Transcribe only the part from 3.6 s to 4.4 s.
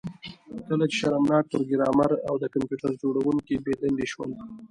بې دندې شول